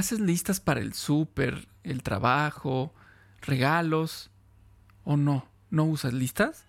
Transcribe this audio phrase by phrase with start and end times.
[0.00, 2.94] ¿Haces listas para el súper, el trabajo,
[3.42, 4.30] regalos
[5.04, 5.46] o no?
[5.68, 6.64] ¿No usas listas?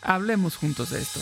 [0.00, 1.20] Hablemos juntos de esto.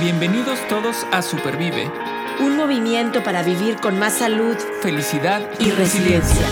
[0.00, 1.90] Bienvenidos todos a Supervive.
[2.38, 6.46] Un movimiento para vivir con más salud, felicidad y, resiliencia.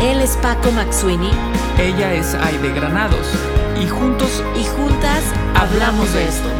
[0.00, 1.30] Él es Paco Maxuini.
[1.78, 3.26] Ella es Aide Granados.
[3.78, 5.22] Y juntos y juntas
[5.54, 6.59] hablamos de esto.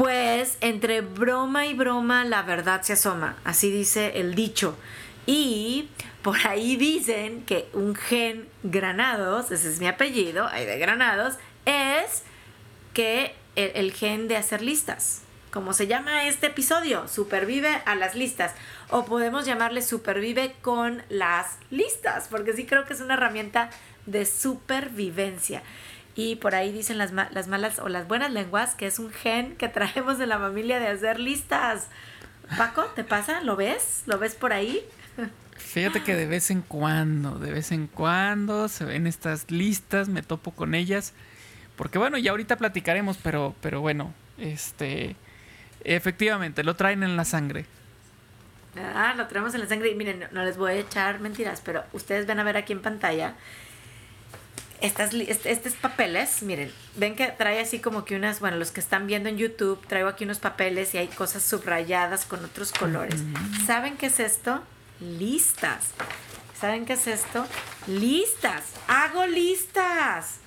[0.00, 4.74] Pues entre broma y broma la verdad se asoma, así dice el dicho.
[5.26, 5.90] Y
[6.22, 11.34] por ahí dicen que un gen Granados, ese es mi apellido, hay de Granados,
[11.66, 12.22] es
[12.94, 15.20] que el, gen de hacer listas,
[15.50, 18.54] como se llama este episodio, supervive a las listas.
[18.88, 23.68] O podemos llamarle supervive con las listas, porque sí creo que es una herramienta
[24.06, 25.62] de supervivencia.
[26.14, 29.56] Y por ahí dicen las, las malas o las buenas lenguas que es un gen
[29.56, 31.88] que traemos de la familia de hacer listas.
[32.56, 33.40] Paco, ¿te pasa?
[33.42, 34.02] ¿Lo ves?
[34.06, 34.82] ¿Lo ves por ahí?
[35.56, 40.22] Fíjate que de vez en cuando, de vez en cuando se ven estas listas, me
[40.22, 41.12] topo con ellas.
[41.76, 45.14] Porque bueno, ya ahorita platicaremos, pero, pero bueno, este,
[45.84, 47.66] efectivamente, lo traen en la sangre.
[48.76, 49.90] Ah, lo traemos en la sangre.
[49.90, 52.82] Y miren, no les voy a echar mentiras, pero ustedes van a ver aquí en
[52.82, 53.34] pantalla
[54.80, 59.06] estas, estos papeles, miren, ven que trae así como que unas, bueno, los que están
[59.06, 63.20] viendo en YouTube, traigo aquí unos papeles y hay cosas subrayadas con otros colores.
[63.66, 64.62] ¿Saben qué es esto?
[65.00, 65.88] Listas.
[66.58, 67.46] ¿Saben qué es esto?
[67.86, 68.64] Listas.
[68.88, 70.40] Hago listas.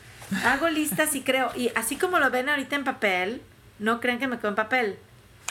[0.45, 3.41] Hago listas y creo, y así como lo ven ahorita en papel,
[3.79, 4.97] no creen que me quedo en papel.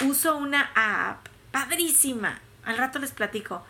[0.04, 2.40] Uso una app padrísima.
[2.64, 3.64] Al rato les platico.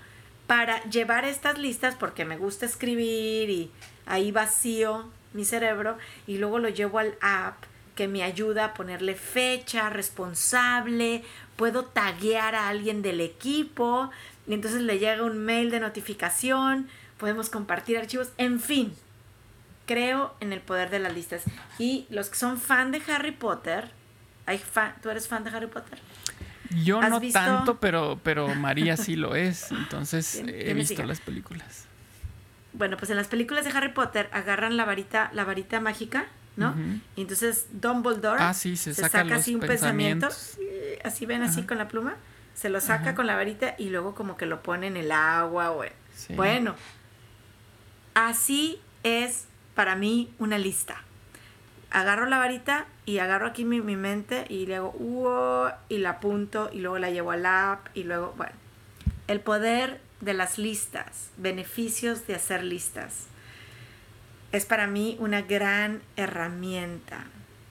[0.46, 3.70] Para llevar estas listas porque me gusta escribir y
[4.06, 5.96] ahí vacío mi cerebro
[6.26, 7.56] y luego lo llevo al app
[7.94, 11.22] que me ayuda a ponerle fecha, responsable,
[11.56, 14.10] puedo taguear a alguien del equipo
[14.46, 18.94] y entonces le llega un mail de notificación, podemos compartir archivos, en fin,
[19.86, 21.42] creo en el poder de las listas.
[21.78, 23.90] Y los que son fan de Harry Potter,
[24.46, 24.60] ¿hay
[25.02, 25.98] ¿tú eres fan de Harry Potter?
[26.82, 31.86] Yo no tanto, pero, pero María sí lo es, entonces he visto las películas
[32.72, 36.74] bueno, pues en las películas de Harry Potter agarran la varita, la varita mágica, ¿no?
[37.16, 40.28] Y entonces Dumbledore ah, se, saca, así un pensamiento,
[41.04, 42.14] así ven así con la pluma,
[42.54, 45.72] se lo saca con la varita y luego como que lo pone en el agua
[45.72, 45.84] o
[46.34, 46.74] bueno,
[48.14, 51.02] así es para mí una lista.
[51.90, 56.70] Agarro la varita y agarro aquí mi, mi mente y le hago y la apunto
[56.72, 58.52] y luego la llevo al app y luego, bueno,
[59.28, 63.26] el poder de las listas, beneficios de hacer listas.
[64.52, 67.26] Es para mí una gran herramienta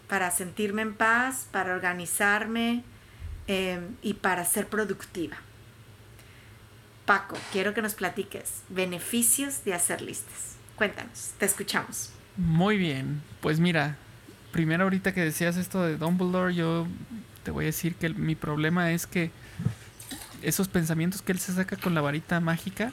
[0.08, 2.84] para sentirme en paz, para organizarme
[3.48, 5.38] em, y para ser productiva.
[7.06, 10.58] Paco, quiero que nos platiques beneficios de hacer listas.
[10.76, 12.12] Cuéntanos, te escuchamos.
[12.36, 13.96] Muy bien, pues mira,
[14.52, 16.88] primero ahorita que decías esto de Dumbledore, yo
[17.44, 19.32] te voy a decir que mi problema es que
[20.42, 22.92] esos pensamientos que él se saca con la varita mágica,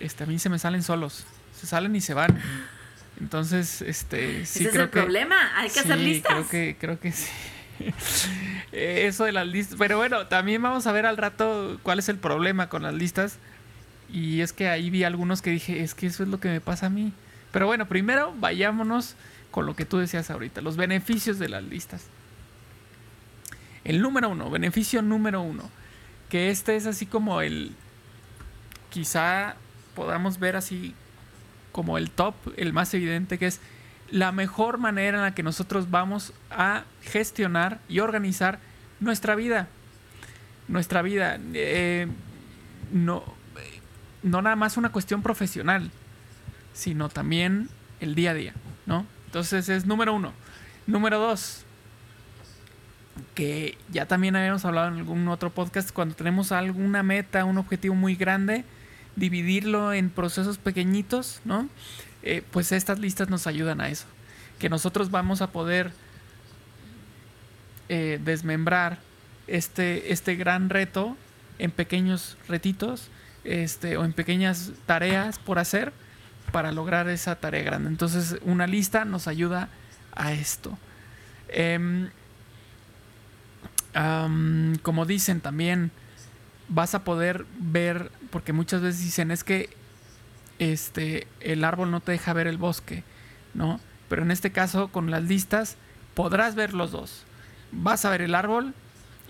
[0.00, 1.24] este, a mí se me salen solos.
[1.58, 2.38] Se salen y se van.
[3.20, 6.32] Entonces, este, sí Ese es el problema, hay que hacer listas.
[6.32, 7.30] Creo que, creo que sí.
[8.72, 9.78] Eso de las listas.
[9.78, 13.38] Pero bueno, también vamos a ver al rato cuál es el problema con las listas.
[14.12, 16.60] Y es que ahí vi algunos que dije, es que eso es lo que me
[16.60, 17.12] pasa a mí.
[17.52, 19.14] Pero bueno, primero vayámonos
[19.50, 22.06] con lo que tú decías ahorita, los beneficios de las listas.
[23.84, 25.70] El número uno, beneficio número uno
[26.28, 27.74] que este es así como el,
[28.90, 29.56] quizá
[29.94, 30.94] podamos ver así
[31.72, 33.60] como el top, el más evidente, que es
[34.10, 38.60] la mejor manera en la que nosotros vamos a gestionar y organizar
[39.00, 39.68] nuestra vida.
[40.68, 41.38] Nuestra vida.
[41.52, 42.06] Eh,
[42.92, 43.24] no,
[44.22, 45.90] no nada más una cuestión profesional,
[46.72, 47.68] sino también
[48.00, 48.54] el día a día,
[48.86, 49.06] ¿no?
[49.26, 50.32] Entonces es número uno.
[50.86, 51.64] Número dos,
[53.34, 57.94] que ya también habíamos hablado en algún otro podcast, cuando tenemos alguna meta, un objetivo
[57.94, 58.64] muy grande,
[59.16, 61.68] dividirlo en procesos pequeñitos, ¿no?
[62.22, 64.06] Eh, pues estas listas nos ayudan a eso.
[64.58, 65.92] Que nosotros vamos a poder
[67.88, 68.98] eh, desmembrar
[69.46, 71.16] este, este gran reto
[71.58, 73.10] en pequeños retitos
[73.44, 75.92] este, o en pequeñas tareas por hacer
[76.50, 77.88] para lograr esa tarea grande.
[77.88, 79.68] Entonces, una lista nos ayuda
[80.14, 80.78] a esto.
[83.94, 85.90] Como dicen también,
[86.68, 89.70] vas a poder ver, porque muchas veces dicen, es que
[90.58, 93.04] este, el árbol no te deja ver el bosque,
[93.54, 93.80] ¿no?
[94.08, 95.76] Pero en este caso, con las listas,
[96.14, 97.24] podrás ver los dos.
[97.72, 98.74] Vas a ver el árbol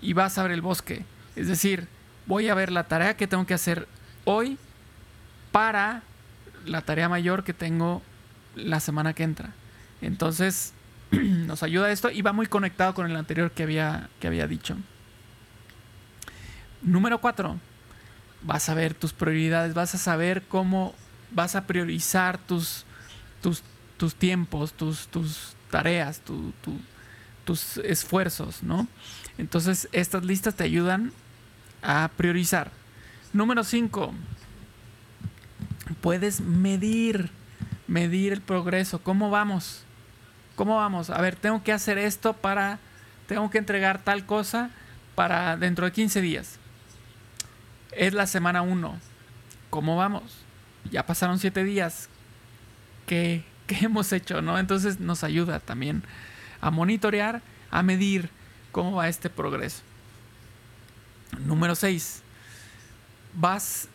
[0.01, 1.03] y vas a ver el bosque.
[1.35, 1.87] Es decir,
[2.25, 3.87] voy a ver la tarea que tengo que hacer
[4.23, 4.57] hoy
[5.51, 6.03] para
[6.65, 8.01] la tarea mayor que tengo
[8.55, 9.51] la semana que entra.
[10.01, 10.73] Entonces,
[11.11, 14.77] nos ayuda esto y va muy conectado con el anterior que había, que había dicho.
[16.81, 17.59] Número 4.
[18.43, 20.93] Vas a ver tus prioridades, vas a saber cómo
[21.31, 22.85] vas a priorizar tus,
[23.41, 23.63] tus,
[23.97, 26.21] tus tiempos, tus, tus tareas,
[27.43, 28.87] tus esfuerzos, ¿no?
[29.37, 31.11] Entonces, estas listas te ayudan
[31.81, 32.71] a priorizar.
[33.33, 34.13] Número 5.
[36.01, 37.29] Puedes medir,
[37.87, 38.99] medir el progreso.
[38.99, 39.84] ¿Cómo vamos?
[40.55, 41.09] ¿Cómo vamos?
[41.09, 42.79] A ver, tengo que hacer esto para,
[43.27, 44.69] tengo que entregar tal cosa
[45.13, 46.59] para dentro de 15 días.
[47.91, 48.99] Es la semana 1.
[49.69, 50.45] ¿Cómo vamos?
[50.91, 52.09] Ya pasaron 7 días.
[53.05, 54.41] ¿Qué, ¿Qué hemos hecho?
[54.41, 54.57] ¿no?
[54.57, 56.03] Entonces nos ayuda también
[56.61, 57.41] a monitorear,
[57.71, 58.29] a medir
[58.71, 59.81] cómo va este progreso.
[61.39, 62.21] Número 6.
[63.33, 63.89] Vas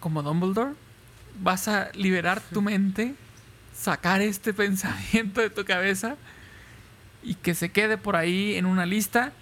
[0.00, 0.72] como Dumbledore,
[1.40, 3.14] vas a liberar tu mente
[3.84, 6.16] sacar este pensamiento de tu cabeza
[7.22, 9.32] y que se quede por ahí en una lista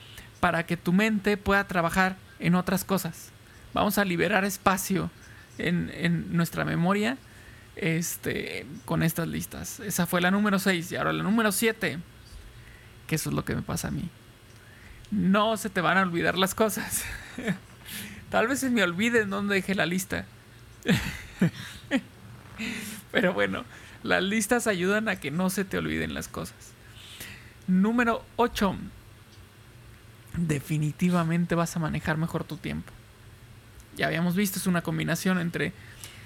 [0.41, 3.31] para que tu mente pueda trabajar en otras cosas.
[3.73, 5.11] Vamos a liberar espacio
[5.59, 7.17] en, nuestra memoria
[7.77, 9.81] este, con estas listas.
[9.81, 11.99] Esa fue la número 6 y ahora la número 7,
[13.07, 14.09] que eso es lo que me pasa a mí.
[15.11, 17.05] No se te van a olvidar las cosas.
[18.31, 20.27] Tal vez se me olvide en dónde dejé la lista.
[23.13, 23.65] Pero bueno,
[24.03, 26.73] las listas ayudan a que no se te olviden las cosas.
[27.67, 28.77] Número 8.
[30.37, 32.93] Definitivamente vas a manejar mejor tu tiempo.
[33.97, 35.73] Ya habíamos visto, es una combinación entre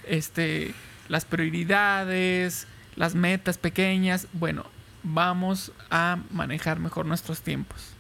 [0.07, 0.75] este,
[1.09, 4.29] las prioridades, las metas pequeñas.
[4.33, 4.65] Bueno,
[5.03, 7.93] vamos a manejar mejor nuestros tiempos.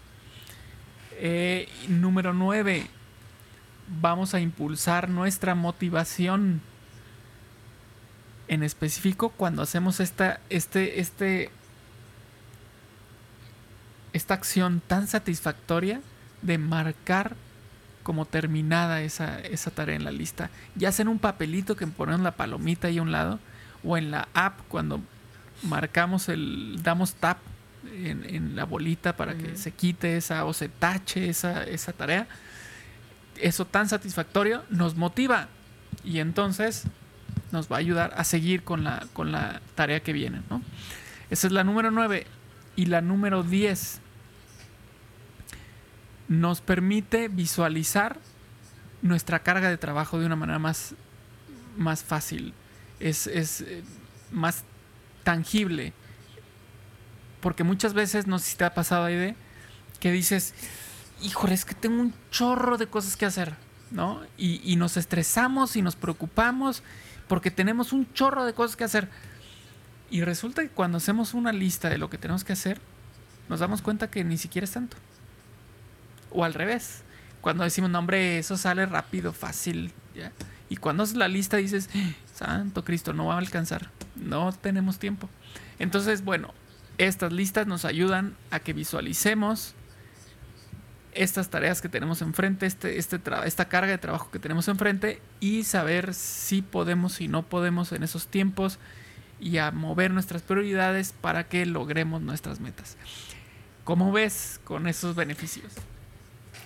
[1.18, 2.86] Eh, número 9.
[4.00, 6.60] Vamos a impulsar nuestra motivación
[8.48, 11.50] en específico cuando hacemos esta, este, este,
[14.12, 16.00] esta acción tan satisfactoria
[16.42, 17.36] de marcar
[18.02, 20.50] como terminada esa, esa tarea en la lista.
[20.76, 23.40] Ya sea en un papelito que ponemos la palomita ahí a un lado,
[23.82, 25.00] o en la app cuando
[25.62, 27.38] marcamos el, damos tap
[27.92, 32.26] en, la bolita para que se quite esa o se tache esa, esa tarea.
[33.40, 35.48] Eso tan satisfactorio nos motiva.
[36.04, 36.84] Y entonces
[37.52, 40.42] nos va a ayudar a seguir con la, con la tarea que viene.
[40.50, 40.62] ¿no?
[41.30, 42.26] Esa es la número 9.
[42.76, 44.00] Y la número 10
[46.28, 48.18] nos permite visualizar
[49.02, 50.94] nuestra carga de trabajo de una manera más,
[51.76, 52.52] más fácil.
[53.00, 53.82] Es, es eh,
[54.30, 54.64] más
[55.24, 55.92] tangible.
[57.40, 59.34] Porque muchas veces, no sé si te ha pasado, idea
[60.00, 60.54] que dices,
[61.22, 63.54] híjole, es que tengo un chorro de cosas que hacer,
[63.90, 64.20] ¿no?
[64.36, 66.82] Y, y nos estresamos y nos preocupamos
[67.28, 69.08] porque tenemos un chorro de cosas que hacer.
[70.10, 72.80] Y resulta que cuando hacemos una lista de lo que tenemos que hacer,
[73.48, 74.96] nos damos cuenta que ni siquiera es tanto.
[76.30, 77.02] O al revés.
[77.40, 79.92] Cuando decimos, no, hombre, eso sale rápido, fácil.
[80.68, 81.88] Y cuando haces la lista dices,
[82.34, 83.90] Santo Cristo, no va a alcanzar.
[84.16, 85.28] No tenemos tiempo.
[85.78, 86.52] Entonces, bueno,
[86.98, 89.74] estas listas nos ayudan a que visualicemos
[91.16, 95.64] estas tareas que tenemos enfrente, este, este esta carga de trabajo que tenemos enfrente y
[95.64, 98.78] saber si podemos y no podemos en esos tiempos
[99.40, 102.96] y a mover nuestras prioridades para que logremos nuestras metas.
[103.84, 105.72] ¿Cómo ves con esos beneficios?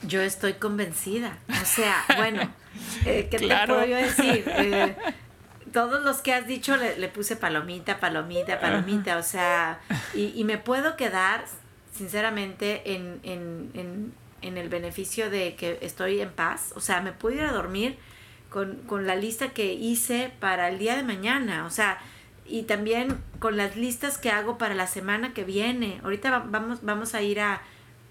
[0.03, 1.39] Yo estoy convencida.
[1.61, 2.51] O sea, bueno,
[3.05, 4.51] eh, ¿qué te puedo yo decir?
[4.57, 4.97] Eh,
[5.73, 9.19] todos los que has dicho le, puse palomita, palomita, palomita.
[9.19, 9.79] O sea,
[10.15, 11.45] y, me puedo quedar,
[11.93, 16.73] sinceramente, en, en en el beneficio de que estoy en paz.
[16.77, 17.97] O sea, me puedo ir a dormir
[18.49, 21.67] con, con la lista que hice para el día de mañana.
[21.67, 21.99] O sea,
[22.47, 26.01] y también con las listas que hago para la semana que viene.
[26.03, 27.63] Ahorita vamos, vamos a ir a,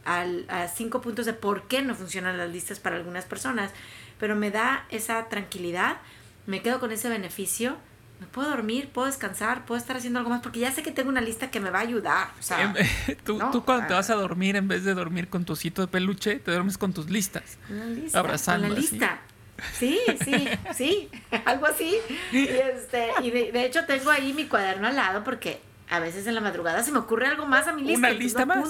[0.06, 3.72] a, cinco puntos de por qué no funcionan las listas para algunas personas.
[4.20, 5.98] Pero me da esa tranquilidad,
[6.46, 7.78] me quedo con ese beneficio
[8.20, 11.10] me puedo dormir, puedo descansar, puedo estar haciendo algo más, porque ya sé que tengo
[11.10, 12.30] una lista que me va a ayudar.
[12.40, 12.74] O sea,
[13.24, 15.88] tú, tú cuando te vas a dormir, en vez de dormir con tu osito de
[15.88, 17.58] peluche, te duermes con tus listas.
[17.70, 18.20] Una lista.
[18.20, 18.68] Abrazando.
[18.68, 19.20] Con la lista.
[19.74, 21.10] Sí, sí, sí,
[21.46, 21.96] algo así.
[22.32, 26.36] Y, este, y de, hecho tengo ahí mi cuaderno al lado porque a veces en
[26.36, 27.98] la madrugada se me ocurre algo más a mi lista.
[27.98, 28.70] Una lista más.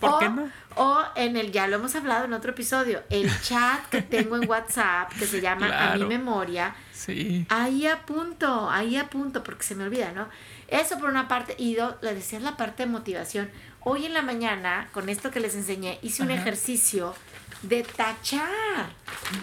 [0.00, 0.50] ¿Por qué no?
[0.74, 4.48] O en el, ya lo hemos hablado en otro episodio, el chat que tengo en
[4.48, 6.74] WhatsApp que se llama A mi memoria.
[6.92, 7.46] Sí.
[7.48, 10.28] Ahí apunto, ahí apunto, porque se me olvida, ¿no?
[10.66, 11.54] Eso por una parte.
[11.58, 13.48] Y do, le decías la parte de motivación.
[13.80, 17.14] Hoy en la mañana, con esto que les enseñé, hice un ejercicio
[17.62, 18.90] de tachar.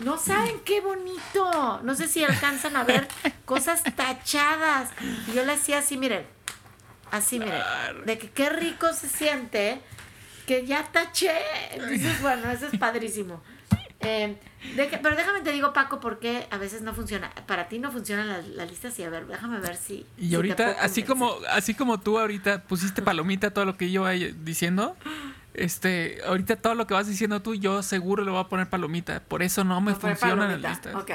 [0.03, 1.79] No saben qué bonito.
[1.83, 3.07] No sé si alcanzan a ver
[3.45, 4.89] cosas tachadas.
[5.27, 6.34] Y yo le hacía así, miren.
[7.11, 7.61] Así, miren.
[8.05, 9.81] De que qué rico se siente
[10.45, 11.33] que ya taché.
[11.89, 13.41] Dices, bueno, eso es padrísimo.
[13.99, 14.37] Eh,
[15.01, 17.31] pero déjame te digo, Paco, porque a veces no funciona.
[17.47, 20.05] Para ti no funcionan las, listas y a ver, déjame ver si.
[20.17, 24.31] Y ahorita, así como, así como tú ahorita pusiste palomita todo lo que yo iba
[24.43, 24.95] diciendo,
[25.53, 29.21] este, ahorita todo lo que vas diciendo tú, yo seguro le voy a poner palomita.
[29.21, 30.95] Por eso no me funcionan las listas.
[30.95, 31.11] Ok.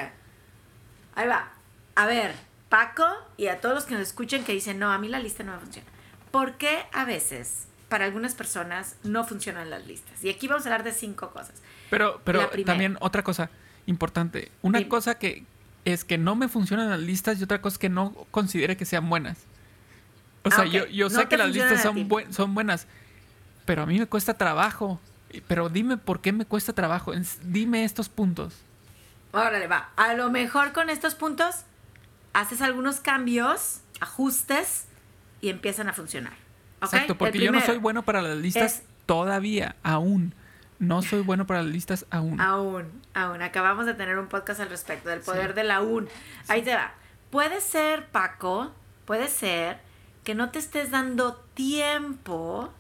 [1.15, 1.53] Ahí va.
[1.95, 2.35] A ver,
[2.71, 3.05] Paco
[3.37, 5.53] y a todos los que nos escuchen que dicen, no, a mí la lista no
[5.53, 5.89] me funciona.
[6.31, 10.25] ¿Por qué a veces, para algunas personas, no funcionan las listas?
[10.25, 11.61] Y aquí vamos a hablar de cinco cosas.
[11.91, 13.51] Pero, pero también otra cosa
[13.87, 14.53] importante.
[14.63, 15.45] Una cosa que
[15.85, 18.85] es que no me funcionan las listas y otra cosa es que no considere que
[18.85, 19.39] sean buenas.
[20.45, 22.87] O sea, ah, yo, yo sé que las listas son, son buenas,
[23.67, 25.01] pero a mí me cuesta trabajo.
[25.49, 27.13] Pero dime por qué me cuesta trabajo.
[27.43, 28.55] Dime estos puntos.
[29.33, 29.91] Órale, va.
[29.97, 31.65] A lo mejor con estos puntos
[32.33, 34.87] haces algunos cambios, ajustes
[35.41, 36.35] y empiezan a funcionar.
[36.83, 40.35] Exacto, porque yo no soy bueno para las listas todavía, aún.
[40.79, 42.41] No soy bueno para las listas aún.
[42.41, 43.43] Aún, aún.
[43.43, 46.09] Acabamos de tener un podcast al respecto del poder de la aún.
[46.49, 46.95] Ahí te va.
[47.31, 48.73] Puede ser, Paco,
[49.05, 49.79] puede ser
[50.25, 52.73] que no te estés dando tiempo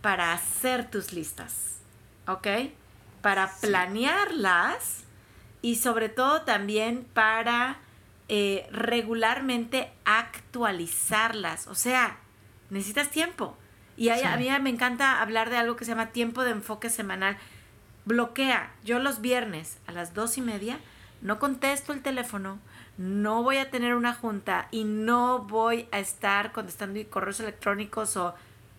[0.00, 1.78] para hacer tus listas,
[2.26, 2.46] ¿ok?
[3.20, 5.04] Para planearlas
[5.60, 7.78] y sobre todo también para
[8.32, 11.66] eh, regularmente actualizarlas.
[11.66, 12.18] O sea,
[12.70, 13.56] necesitas tiempo.
[13.96, 17.36] Y a mí me encanta hablar de algo que se llama tiempo de enfoque semanal.
[18.06, 18.72] Bloquea.
[18.84, 20.78] Yo los viernes a las dos y media
[21.22, 22.58] no contesto el teléfono,
[22.96, 28.34] no voy a tener una junta y no voy a estar contestando correos electrónicos o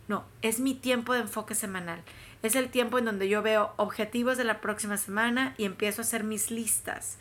[0.07, 2.01] no, es mi tiempo de enfoque semanal.
[2.41, 6.05] Es el tiempo en donde yo veo objetivos de la próxima semana y empiezo a
[6.05, 7.17] hacer mis listas,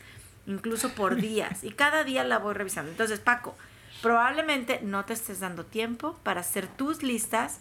[0.51, 1.63] incluso por días.
[1.63, 2.91] Y cada día la voy revisando.
[2.91, 3.55] Entonces, Paco,
[4.01, 7.59] probablemente no te estés dando tiempo para hacer tus listas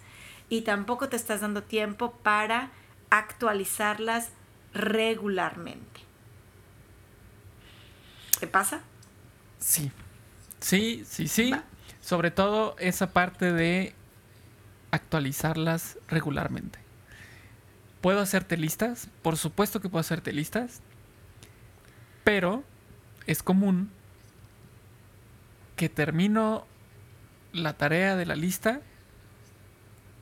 [0.49, 2.71] y tampoco te estás dando tiempo para
[3.11, 4.31] actualizarlas
[4.75, 6.01] regularmente.
[8.39, 8.81] ¿Qué pasa?
[9.59, 9.91] Sí,
[10.61, 11.55] sí, sí, sí.
[12.01, 13.95] Sobre todo esa parte de
[14.91, 16.79] actualizarlas regularmente.
[18.01, 19.09] ¿Puedo hacerte listas?
[19.23, 20.81] Por supuesto que puedo hacerte listas.
[22.25, 22.65] Pero
[23.31, 23.91] es común
[25.77, 26.67] que termino
[27.53, 28.81] la tarea de la lista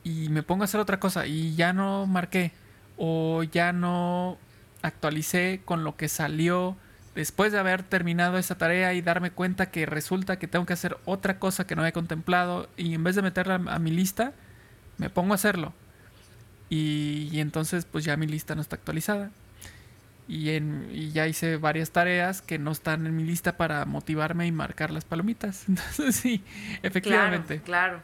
[0.03, 2.51] y me pongo a hacer otra cosa y ya no marqué
[2.97, 4.37] o ya no
[4.81, 6.77] actualicé con lo que salió
[7.15, 10.97] después de haber terminado esa tarea y darme cuenta que resulta que tengo que hacer
[11.05, 14.33] otra cosa que no había contemplado y en vez de meterla a mi lista,
[14.97, 15.73] me pongo a hacerlo.
[16.69, 19.31] Y, entonces pues ya mi lista no está actualizada.
[20.29, 24.51] Y, en, ya hice varias tareas que no están en mi lista para motivarme y
[24.51, 25.65] marcar las palomitas.
[25.67, 26.43] Entonces sí,
[26.83, 27.61] efectivamente.
[27.61, 28.01] Claro.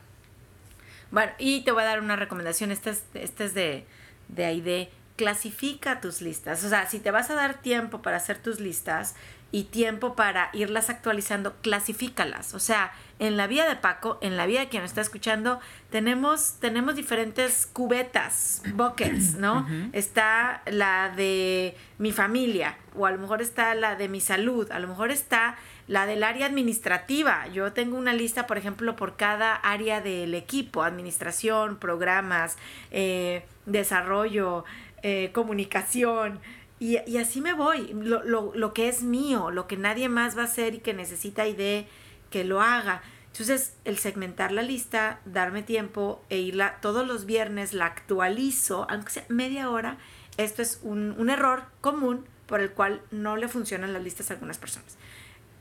[1.11, 2.71] Bueno, y te voy a dar una recomendación.
[2.71, 3.85] Esta es, esta es de,
[4.27, 6.63] de ahí clasifica tus listas.
[6.63, 9.15] O sea, si te vas a dar tiempo para hacer tus listas,
[9.51, 12.53] y tiempo para irlas actualizando, clasifícalas.
[12.53, 15.59] O sea, en la vida de Paco, en la vida de quien nos está escuchando,
[15.89, 19.65] tenemos, tenemos diferentes cubetas, buckets, ¿no?
[19.93, 24.79] Está la de mi familia, o a lo mejor está la de mi salud, a
[24.79, 25.55] lo mejor está
[25.87, 27.47] la del área administrativa.
[27.47, 32.57] Yo tengo una lista, por ejemplo, por cada área del equipo, administración, programas,
[32.91, 34.65] eh, desarrollo,
[35.03, 36.39] eh, comunicación,
[36.79, 40.41] y, así me voy, lo, lo, lo, que es mío, lo que nadie más va
[40.41, 41.85] a hacer y que necesita idea
[42.29, 43.01] que lo haga.
[43.27, 49.11] Entonces, el segmentar la lista, darme tiempo e irla todos los viernes, la actualizo, aunque
[49.11, 49.97] sea media hora,
[50.37, 54.33] esto es un, un error común por el cual no le funcionan las listas a
[54.33, 54.97] algunas personas.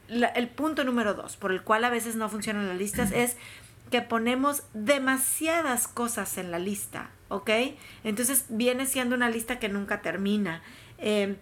[0.09, 3.37] el punto número dos, por el cual a veces no funcionan las listas, es
[3.91, 7.51] que ponemos demasiadas cosas en la lista, ¿ok?
[8.03, 10.63] Entonces viene siendo una lista que nunca termina.
[11.07, 11.37] Em,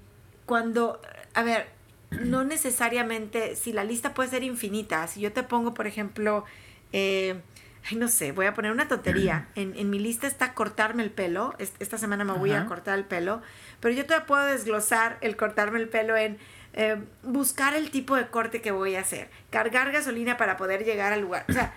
[0.44, 1.00] cuando,
[1.34, 1.68] a ver,
[2.10, 6.44] no necesariamente, si la lista puede ser infinita, si yo te pongo, por ejemplo,
[6.92, 7.40] eh,
[7.88, 9.46] ay, no sé, voy a poner una tontería.
[9.54, 11.54] En, en mi lista está cortarme el pelo.
[11.58, 13.40] Esta semana me voy a cortar el pelo.
[13.78, 16.38] Pero yo te puedo desglosar el cortarme el pelo en
[16.72, 19.30] eh, buscar el tipo de corte que voy a hacer.
[19.50, 21.44] Cargar gasolina para poder llegar al lugar.
[21.48, 21.72] O sea,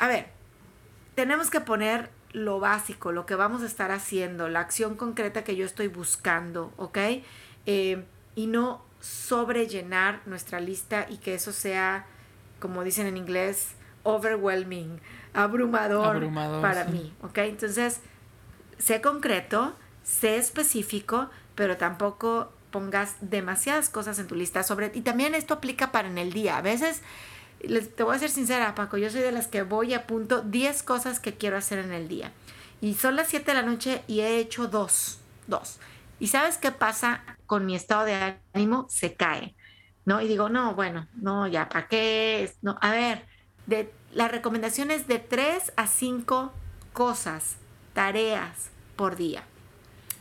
[0.00, 0.26] a ver,
[1.14, 5.56] tenemos que poner lo básico, lo que vamos a estar haciendo, la acción concreta que
[5.56, 6.98] yo estoy buscando, ¿ok?
[7.66, 8.04] Eh,
[8.34, 12.06] y no sobrellenar nuestra lista y que eso sea,
[12.60, 15.00] como dicen en inglés, overwhelming,
[15.32, 16.28] abrumador,
[16.60, 17.38] para mí, ¿ok?
[17.38, 18.00] Entonces,
[18.78, 25.34] sé concreto, sé específico, pero tampoco pongas demasiadas cosas en tu lista sobre y también
[25.34, 26.58] esto aplica para en el día.
[26.58, 27.02] A veces
[27.60, 30.82] te voy a ser sincera, Paco, yo soy de las que voy a punto 10
[30.82, 32.32] cosas que quiero hacer en el día.
[32.80, 35.78] Y son las 7 de la noche y he hecho dos, dos.
[36.20, 38.86] ¿Y sabes qué pasa con mi estado de ánimo?
[38.88, 39.54] Se cae,
[40.04, 40.20] ¿no?
[40.20, 42.52] Y digo, no, bueno, no, ya, ¿para qué?
[42.62, 43.26] No, a ver,
[43.66, 46.52] de, la recomendación es de 3 a 5
[46.92, 47.56] cosas,
[47.94, 49.44] tareas por día.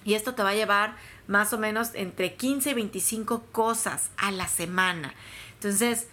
[0.03, 0.95] Y esto te va a llevar
[1.27, 5.13] más o menos entre 15 y 25 cosas a la semana.
[5.55, 6.07] Entonces,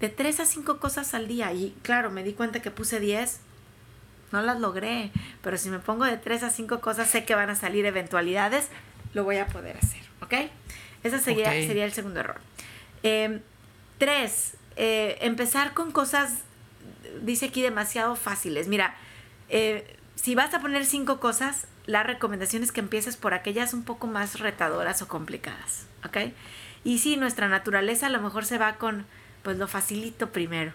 [0.00, 1.52] de 3 a 5 cosas al día.
[1.52, 3.40] Y claro, me di cuenta que puse 10.
[4.32, 5.12] No las logré.
[5.42, 8.68] Pero si me pongo de 3 a 5 cosas, sé que van a salir eventualidades.
[9.14, 10.02] Lo voy a poder hacer.
[10.22, 10.34] ¿Ok?
[11.02, 12.40] Ese sería, sería el segundo error.
[13.02, 13.40] Eh,
[14.00, 16.38] tres, eh, empezar con cosas,
[17.22, 18.66] dice aquí, demasiado fáciles.
[18.66, 18.96] Mira,
[19.50, 23.84] eh, si vas a poner cinco cosas, la recomendación es que empieces por aquellas un
[23.84, 26.32] poco más retadoras o complicadas, ¿ok?
[26.82, 29.04] Y sí, nuestra naturaleza a lo mejor se va con,
[29.42, 30.72] pues lo facilito primero.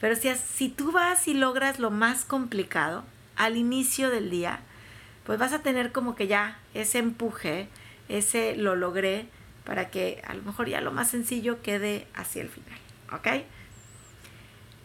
[0.00, 3.04] Pero si, si tú vas y logras lo más complicado
[3.36, 4.60] al inicio del día,
[5.24, 7.68] pues vas a tener como que ya ese empuje,
[8.08, 9.26] ese lo logré,
[9.64, 12.78] para que a lo mejor ya lo más sencillo quede hacia el final,
[13.12, 13.44] ¿ok?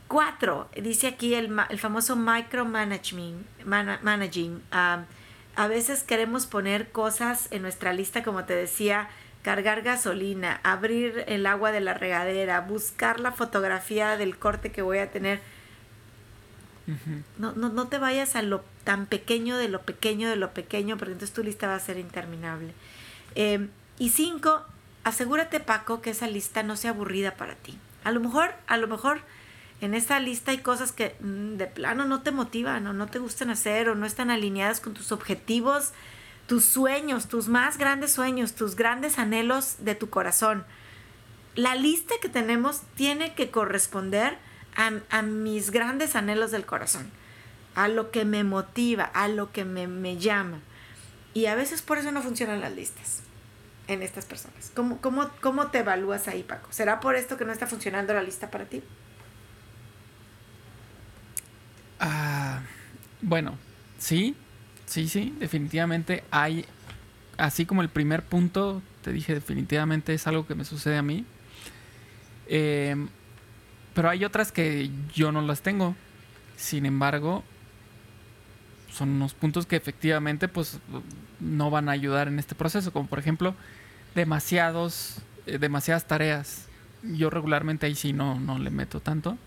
[0.10, 4.62] Cuatro, dice aquí el, el famoso micromanaging, managing.
[4.74, 5.06] Um,
[5.56, 9.08] a veces queremos poner cosas en nuestra lista, como te decía,
[9.44, 14.98] cargar gasolina, abrir el agua de la regadera, buscar la fotografía del corte que voy
[14.98, 15.42] a tener.
[17.38, 20.98] no, no, no te vayas a lo tan pequeño de lo pequeño de lo pequeño,
[20.98, 22.74] porque entonces tu lista va a ser interminable.
[23.36, 24.64] Em, y cinco,
[25.04, 27.78] asegúrate, Paco, que esa lista no sea aburrida para ti.
[28.04, 29.22] A lo mejor, a lo mejor
[29.82, 33.20] en esta lista hay cosas que mm, de plano no te motivan o no te
[33.20, 35.92] gustan hacer o no están alineadas con tus objetivos,
[36.48, 40.66] tus sueños, tus más grandes sueños, tus grandes anhelos de tu corazón.
[41.56, 44.38] La lista que tenemos tiene que corresponder
[44.76, 47.10] a, mis grandes anhelos del corazón,
[47.76, 50.60] a lo que me motiva, a lo que me, llama.
[51.34, 53.22] Y a veces por eso no funcionan las listas
[53.88, 54.72] en estas personas.
[54.76, 56.72] ¿Cómo, cómo, cómo te evalúas ahí, Paco?
[56.72, 58.82] ¿Será por esto que no está funcionando la lista para ti?
[62.00, 62.62] Ah,
[63.22, 63.58] bueno,
[63.98, 64.36] sí,
[64.94, 66.66] sí, sí, definitivamente hay,
[67.38, 71.26] así como el primer punto, te dije, definitivamente es algo que me sucede a mí.
[72.48, 73.10] Em,
[73.96, 75.96] pero hay otras que yo no las tengo.
[76.58, 77.44] Sin embargo,
[78.92, 80.78] son unos puntos que efectivamente pues
[81.40, 83.56] no van a ayudar en este proceso, como por ejemplo
[84.14, 86.68] demasiados, eh, demasiadas tareas.
[87.02, 89.40] Yo regularmente ahí sí no, no le meto tanto.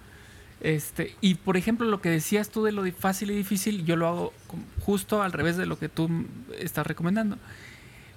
[0.60, 4.08] Este, y por ejemplo, lo que decías tú de lo fácil y difícil, yo lo
[4.08, 4.32] hago
[4.80, 6.26] justo al revés de lo que tú
[6.58, 7.38] estás recomendando.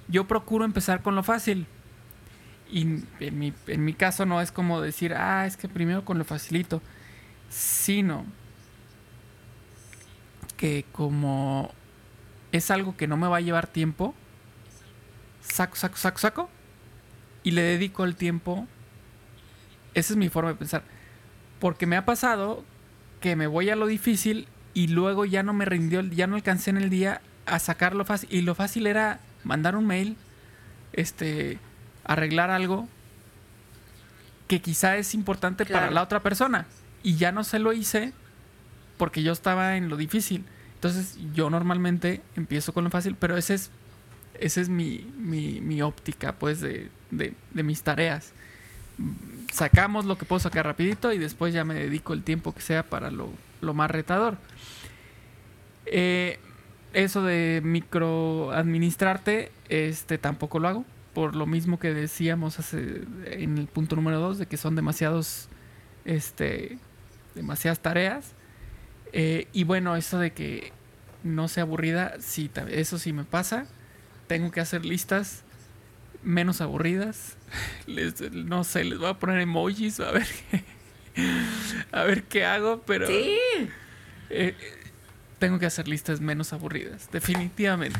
[0.07, 1.67] Yo procuro empezar con lo fácil.
[2.71, 2.81] Y
[3.19, 6.25] en mi, en mi caso no es como decir, ah, es que primero con lo
[6.25, 6.81] facilito.
[7.49, 8.25] Sino
[10.55, 11.71] que como
[12.51, 14.13] es algo que no me va a llevar tiempo,
[15.41, 16.49] saco, saco, saco, saco.
[17.43, 18.67] Y le dedico el tiempo.
[19.93, 20.98] Esa es mi forma de pensar
[21.59, 22.63] porque me ha pasado
[23.21, 26.69] que me voy a lo difícil y luego ya no me rindió, ya no alcancé
[26.69, 28.29] en el día a sacar lo fácil.
[28.31, 30.15] Y lo fácil era mandar un mail,
[30.93, 31.59] este,
[32.03, 32.87] arreglar algo
[34.47, 36.65] que quizá es importante para la otra persona.
[37.03, 38.13] Y ya no se lo hice
[38.97, 40.45] porque yo estaba en lo difícil.
[40.75, 43.69] Entonces yo normalmente empiezo con lo fácil, pero ese es,
[44.39, 48.33] ese es mi, mi, mi óptica pues de, de, de mis tareas
[49.51, 52.83] sacamos lo que puedo sacar rapidito y después ya me dedico el tiempo que sea
[52.83, 53.33] para lo,
[53.73, 54.37] más retador.
[55.85, 56.39] Eh,
[56.93, 60.85] eso de microadministrarte, este tampoco lo hago.
[61.13, 65.49] Por lo mismo que decíamos hace, en el punto número 2, de que son demasiados,
[66.05, 66.77] este,
[67.35, 68.33] demasiadas tareas.
[69.11, 70.71] Eh, y bueno, eso de que
[71.23, 73.65] no sea aburrida, sí, eso sí me pasa.
[74.27, 75.43] Tengo que hacer listas
[76.23, 77.37] menos aburridas.
[77.87, 80.27] Les, no sé, les voy a poner emojis a ver
[81.91, 83.37] a ver qué hago, pero Sí.
[84.29, 84.55] eh,
[85.39, 87.99] tengo que hacer listas menos aburridas, definitivamente.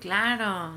[0.00, 0.72] Claro.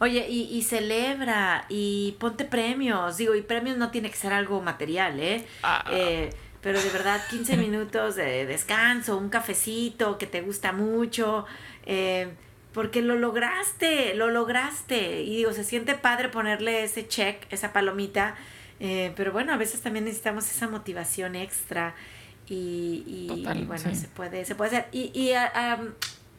[0.00, 3.16] Oye, y, y celebra y ponte premios.
[3.18, 5.46] Digo, y premios no tiene que ser algo material, ¿eh?
[5.62, 5.84] Ah.
[5.92, 11.44] Eh, pero de verdad, 15 minutos de descanso, un cafecito que te gusta mucho,
[11.86, 12.30] eh,
[12.74, 15.22] porque lo lograste, lo lograste.
[15.22, 18.34] Y digo, se siente padre ponerle ese check, esa palomita,
[18.80, 21.94] eh, pero bueno, a veces también necesitamos esa motivación extra.
[22.46, 23.94] Y, y- Total, y bueno, sí.
[23.96, 24.88] se puede, se puede hacer.
[24.92, 25.94] Y, y ah, am,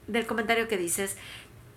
[0.07, 1.17] del comentario que dices,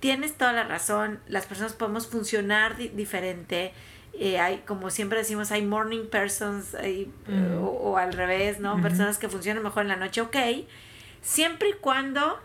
[0.01, 3.73] tienes toda la razón, las personas podemos funcionar di- diferente.
[4.21, 7.65] eh, hay, como siempre decimos, hay morning persons hay, eh, Ujú.
[7.67, 8.83] o, o al revés, ¿no?
[8.83, 10.37] Personas que funcionan mejor en la noche, ok.
[11.23, 12.39] Siempre y cuando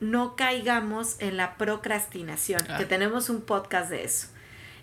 [0.00, 2.78] no caigamos en la procrastinación, Ah.
[2.78, 4.28] que tenemos un podcast de eso.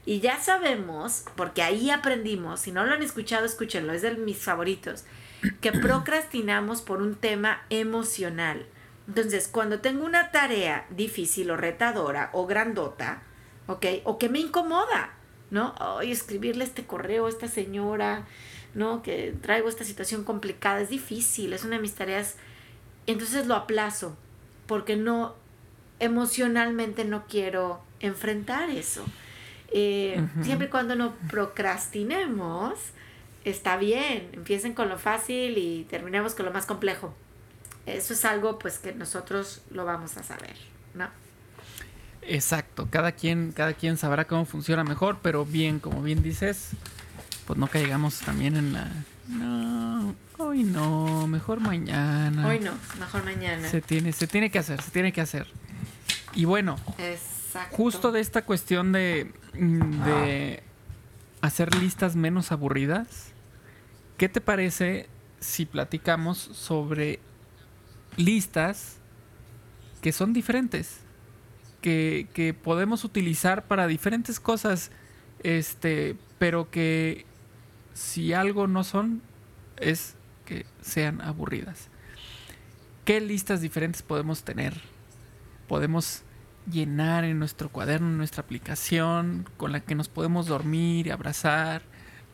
[0.06, 4.38] Y ya sabemos, porque ahí aprendimos, si no lo han escuchado, escúchenlo, es de mis
[4.38, 5.06] favoritos,
[5.62, 8.66] que procrastinamos por un tema emocional.
[9.08, 13.22] Entonces, cuando tengo una tarea difícil o retadora o grandota,
[13.68, 13.86] ¿ok?
[14.04, 15.14] O que me incomoda,
[15.52, 15.76] ¿no?
[15.80, 18.26] Ay, escribirle este correo a esta señora,
[18.74, 19.02] ¿no?
[19.04, 22.36] Que traigo esta situación complicada, es difícil, es una de mis tareas.
[23.08, 24.18] Entonces lo aplazo,
[24.68, 25.36] porque no,
[26.00, 29.06] emocionalmente no quiero enfrentar eso.
[29.72, 30.26] Eh.
[30.42, 32.74] Siempre y cuando no procrastinemos,
[33.44, 34.30] está bien.
[34.34, 37.14] Empiecen con lo fácil y terminemos con lo más complejo.
[37.86, 40.56] Eso es algo pues que nosotros lo vamos a saber,
[40.94, 41.08] ¿no?
[42.22, 46.72] Exacto, cada quien, cada quien sabrá cómo funciona mejor, pero bien, como bien dices,
[47.46, 48.90] pues no caigamos también en la
[49.28, 49.65] no,
[50.56, 52.48] hoy no, mejor mañana.
[52.48, 53.68] Hoy no, mejor mañana.
[53.68, 55.48] Se tiene, se tiene que hacer, se tiene que hacer.
[56.34, 57.76] Y bueno, Exacto.
[57.76, 60.64] justo de esta cuestión de, mm, de
[61.42, 63.32] hacer listas menos aburridas,
[64.18, 65.10] ¿qué te parece
[65.42, 67.20] si platicamos sobre
[68.16, 68.98] listas
[70.02, 71.00] que son diferentes?
[71.82, 74.90] Que, que podemos utilizar para diferentes cosas,
[75.44, 77.26] este, pero que
[77.94, 79.22] si algo no son,
[79.78, 80.16] es
[80.46, 81.90] que sean aburridas.
[83.04, 84.74] ¿Qué listas diferentes podemos tener?
[85.68, 86.24] Podemos
[86.72, 91.84] llenar en nuestro cuaderno, en nuestra aplicación, con la que nos podemos dormir y abrazar.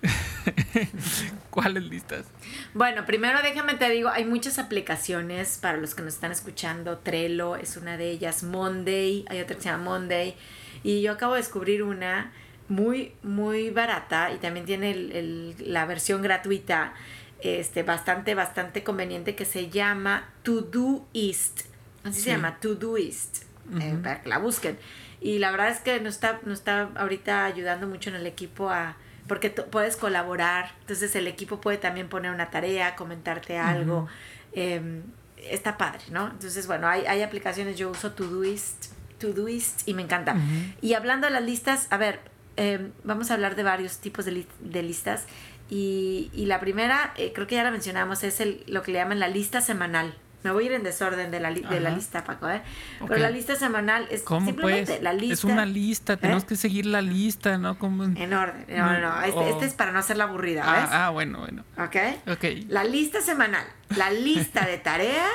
[1.49, 2.25] ¿Cuáles listas?
[2.73, 6.99] Bueno, primero déjame te digo, hay muchas aplicaciones para los que nos están escuchando.
[6.99, 10.35] Trello es una de ellas, Monday, hay otra que se llama Monday.
[10.83, 12.31] Y yo acabo de descubrir una
[12.67, 16.93] muy, muy barata y también tiene la versión gratuita,
[17.41, 21.61] este, bastante, bastante conveniente que se llama Todoist.
[22.03, 22.21] Así Sí.
[22.23, 23.43] se llama, Todoist,
[23.79, 24.01] eh, Ujú.
[24.01, 24.77] para que la busquen.
[25.19, 28.69] Y la verdad es que nos está, nos está ahorita ayudando mucho en el equipo
[28.69, 28.95] a...
[29.27, 33.99] Porque puedes colaborar, entonces el equipo puede también poner una tarea, comentarte algo.
[33.99, 34.09] Ujú.
[34.53, 35.01] eh,
[35.49, 36.27] está padre, ¿no?
[36.27, 38.87] Entonces, bueno, hay, hay aplicaciones, yo uso Todoist,
[39.19, 40.35] Todoist y me encanta.
[40.81, 42.19] Y hablando de las listas, a ver,
[42.57, 45.25] eh, vamos a hablar de varios tipos de, li- de listas.
[45.73, 48.99] Y, y la primera, eh, creo que ya la mencionamos, es el, lo que le
[48.99, 50.13] llaman la lista semanal.
[50.43, 52.61] Me voy a ir en desorden de la, li- de la lista, Paco, ¿eh?
[53.07, 55.01] Pero la lista semanal es ¿Cómo simplemente pues?
[55.03, 55.33] la lista.
[55.35, 56.47] Es una lista, tenemos ¿Eh?
[56.47, 57.77] que seguir la lista, ¿no?
[57.79, 58.03] Como...
[58.03, 58.65] En orden.
[58.67, 59.21] No, no, no.
[59.21, 59.47] Este, Oh.
[59.49, 60.89] este es para no hacerla aburrida, ¿ves?
[60.91, 61.63] Ah, ah, bueno, bueno.
[61.77, 61.95] ¿Ok?
[62.31, 62.43] Ok.
[62.69, 63.65] La lista semanal.
[63.95, 65.29] La lista de tareas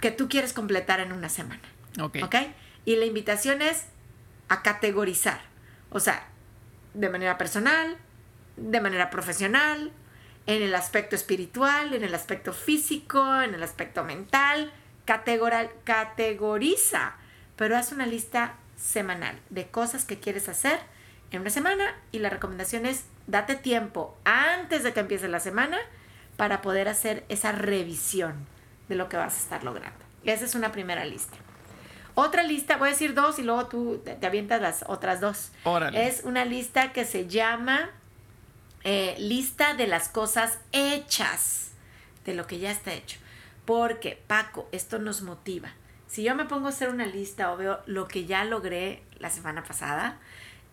[0.00, 1.62] que tú quieres completar en una semana.
[2.00, 2.16] Ok.
[2.24, 2.34] ¿Ok?
[2.86, 3.84] Y la invitación es
[4.48, 5.40] a categorizar.
[5.90, 6.26] O sea,
[6.94, 7.96] de manera personal,
[8.56, 9.92] de manera profesional,
[10.46, 14.72] en el aspecto espiritual, en el aspecto físico, en el aspecto mental.
[15.04, 17.14] Categoral, categoriza,
[17.56, 20.78] pero haz una lista semanal de cosas que quieres hacer
[21.30, 25.78] en una semana y la recomendación es date tiempo antes de que empiece la semana
[26.36, 28.46] para poder hacer esa revisión
[28.88, 29.98] de lo que vas a estar logrando.
[30.24, 31.36] Esa es una primera lista.
[32.14, 35.50] Otra lista, voy a decir dos y luego tú te, te avientas las otras dos.
[35.64, 36.06] Órale.
[36.06, 37.90] Es una lista que se llama
[38.84, 41.70] eh, lista de las cosas hechas,
[42.24, 43.18] de lo que ya está hecho.
[43.64, 45.72] Porque, Paco, esto nos motiva.
[46.06, 49.30] Si yo me pongo a hacer una lista o veo lo que ya logré la
[49.30, 50.18] semana pasada,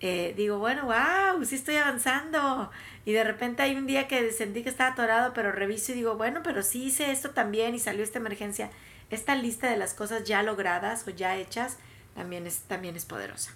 [0.01, 2.69] eh, digo, bueno, wow, sí estoy avanzando.
[3.05, 6.15] Y de repente hay un día que sentí que estaba atorado, pero reviso y digo,
[6.15, 8.69] bueno, pero sí hice esto también y salió esta emergencia.
[9.09, 11.77] Esta lista de las cosas ya logradas o ya hechas
[12.15, 13.53] también es, también es poderosa.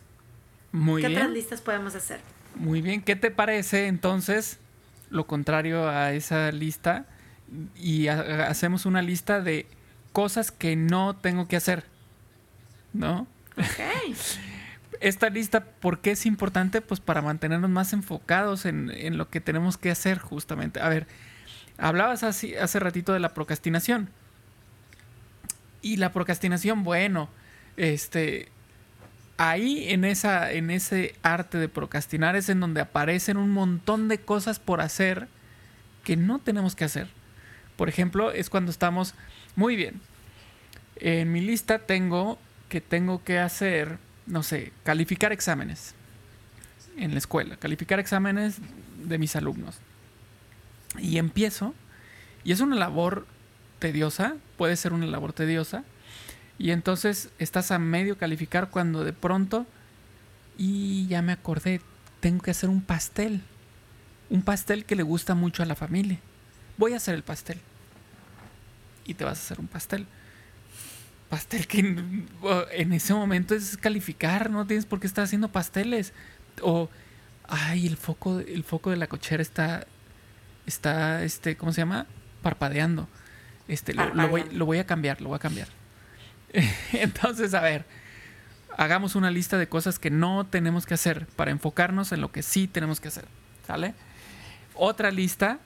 [0.72, 2.20] Muy ¿Qué otras listas podemos hacer?
[2.56, 3.02] Muy bien.
[3.02, 4.60] ¿Qué te parece entonces
[5.10, 7.06] lo contrario a esa lista?
[7.76, 9.68] Y ha- hacemos una lista de
[10.14, 11.84] cosas que no tengo que hacer.
[12.94, 13.28] ¿No?
[13.58, 14.16] Ok.
[15.02, 16.82] esta lista, ¿por qué es importante?
[16.82, 20.80] Pues para mantenernos más enfocados en, en lo que tenemos que hacer justamente.
[20.80, 21.08] A ver,
[21.78, 24.10] hablabas así, hace ratito de la procrastinación.
[25.82, 27.30] Y la procrastinación, bueno,
[27.78, 28.50] este,
[29.38, 34.20] ahí en, esa, en ese arte de procrastinar es en donde aparecen un montón de
[34.20, 35.28] cosas por hacer
[36.04, 37.08] que no tenemos que hacer.
[37.76, 39.14] Por ejemplo, es cuando estamos,
[39.56, 40.00] muy bien,
[40.98, 45.94] en mi lista tengo que tengo que hacer, no sé, calificar exámenes
[46.98, 48.58] en la escuela, calificar exámenes
[49.04, 49.78] de mis alumnos.
[50.98, 51.74] Y empiezo,
[52.44, 53.28] y es una labor
[53.80, 55.84] tediosa, puede ser una labor tediosa,
[56.58, 59.66] y entonces estás a medio calificar cuando de pronto,
[60.58, 61.82] y ya me acordé,
[62.20, 63.42] tengo que hacer un pastel.
[64.30, 66.20] Un pastel que le gusta mucho a la familia.
[66.78, 67.60] Voy a hacer el pastel.
[69.06, 70.08] Y te vas a hacer un pastel.
[71.30, 76.14] Pastel que en ese momento es calificar, no tienes por qué estar haciendo pasteles.
[76.62, 76.90] O,
[77.48, 79.86] ay, el foco, el foco de la cochera está,
[80.66, 82.08] está, este, ¿cómo se llama?
[82.42, 83.10] Parpadeando.
[83.68, 85.68] Este, lo, voy, lo voy a cambiar, lo voy a cambiar.
[86.94, 87.86] Entonces, a ver,
[88.78, 92.44] hagamos una lista de cosas que no tenemos que hacer para enfocarnos en lo que
[92.44, 93.26] sí tenemos que hacer.
[93.68, 93.94] ¿Sale?
[94.76, 95.60] Otra lista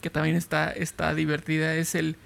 [0.00, 2.16] que también está, está divertida es el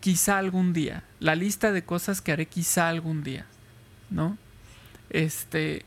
[0.00, 1.04] quizá algún día.
[1.20, 3.46] La lista de cosas que haré quizá algún día.
[4.10, 4.38] ¿No?
[5.10, 5.84] Este.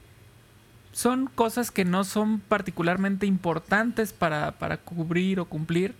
[0.93, 5.95] Son cosas que no son particularmente importantes para, para cubrir o cumplir,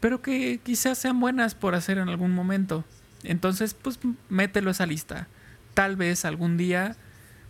[0.00, 2.84] pero que quizás sean buenas por hacer en algún momento.
[3.24, 5.28] Entonces, pues mételo a esa lista.
[5.74, 6.96] Tal vez algún día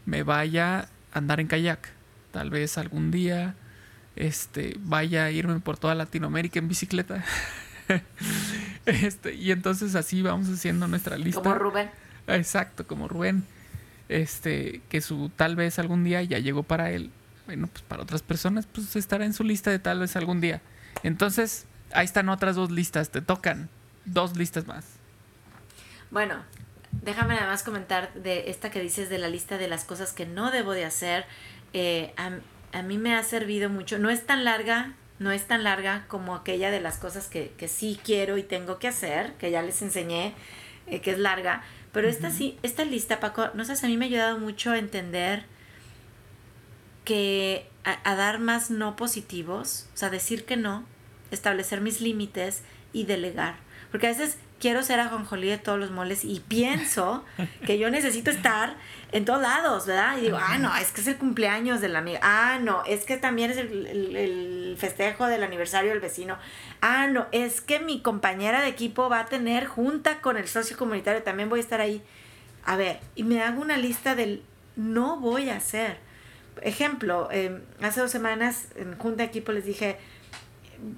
[0.07, 1.91] me vaya a andar en kayak.
[2.31, 3.55] Tal vez algún día
[4.17, 7.25] este, vaya a irme por toda Latinoamérica en bicicleta.
[8.87, 11.43] este, y entonces así vamos haciendo nuestra lista.
[11.43, 11.91] Como Rubén.
[12.27, 13.45] Exacto, como Rubén.
[14.09, 17.11] Este, que su tal vez algún día ya llegó para él.
[17.47, 20.63] Bueno, pues para otras personas, pues estará en su lista de tal vez algún día.
[21.03, 23.11] Entonces, ahí están otras dos listas.
[23.11, 23.69] Te tocan
[24.05, 24.85] dos listas más.
[26.15, 26.45] Bueno,
[27.03, 30.27] déjame nada más comentar de esta que dices de la lista de las cosas que
[30.27, 31.27] no debo de hacer.
[31.73, 33.99] Eh, a, mí me ha servido mucho.
[33.99, 37.67] No es tan larga, no es tan larga como aquella de las cosas que, que
[37.67, 40.35] sí quiero y tengo que hacer, que ya les enseñé,
[40.87, 41.65] eh, que es larga.
[41.91, 44.79] Pero esta sí, esta lista, Paco, no sé, a mí me ha ayudado mucho a
[44.79, 45.43] entender
[47.05, 50.87] que a, a dar más no positivos, o sea, decir que no,
[51.33, 53.57] establecer mis límites y delegar.
[53.91, 57.23] Porque a veces quiero ser ajonjolí de todos los moles y pienso
[57.67, 58.77] que yo necesito estar
[59.13, 60.17] en todos lados, ¿verdad?
[60.17, 62.21] Y digo, ah, no, es que es el cumpleaños de la amiga.
[62.23, 66.39] Ah, no, es que también es el, festejo del aniversario del vecino.
[66.81, 70.79] Ah, no, es que mi compañera de equipo va a tener junta con el socio
[70.79, 72.03] comunitario, también voy a estar ahí.
[72.65, 74.43] A ver, y me hago una lista del
[74.77, 75.99] no voy a hacer.
[76.63, 79.99] Ejemplo, em, hace dos semanas en junta de equipo les dije,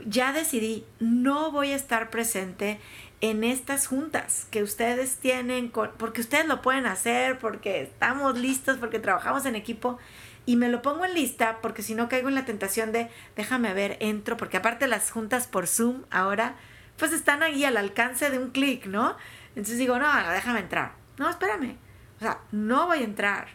[0.06, 2.80] ya decidí, no voy a estar presente
[3.20, 8.98] en estas juntas que ustedes tienen, porque ustedes lo pueden hacer, porque estamos listos, porque
[8.98, 9.98] trabajamos en equipo.
[10.44, 13.74] Y me lo pongo en lista porque si no caigo en la tentación de, déjame
[13.74, 16.54] ver, entro, porque aparte las juntas por Zoom ahora,
[16.98, 19.16] pues están ahí al alcance de un clic, ¿no?
[19.50, 20.92] Entonces digo, no, déjame entrar.
[21.18, 21.76] No, espérame.
[22.18, 23.48] O sea, no voy a entrar.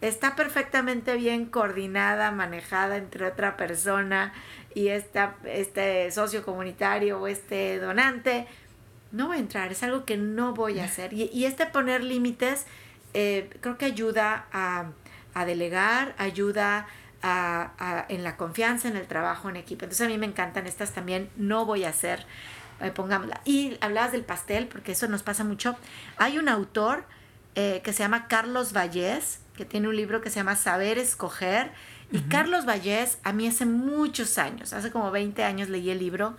[0.00, 4.32] Está perfectamente bien coordinada, manejada entre otra persona
[4.76, 8.46] y esta, este socio comunitario o este donante
[9.10, 11.14] no voy a entrar, es algo que no voy a hacer.
[11.14, 12.66] Y, este poner límites
[13.14, 16.86] eh, creo que ayuda a, delegar, ayuda
[17.22, 19.86] a, en la confianza, en el trabajo en equipo.
[19.86, 22.26] Entonces a mí me encantan estas también, no voy a hacer,
[22.82, 23.40] eh, pongámosla.
[23.46, 25.74] Y hablabas del pastel, porque eso nos pasa mucho.
[26.18, 27.04] Hay un autor
[27.54, 31.72] eh, que se llama Carlos Vallés, que tiene un libro que se llama Saber Escoger.
[32.12, 36.36] Y Carlos Vallés, a mí hace muchos años, hace como 20 años leí el libro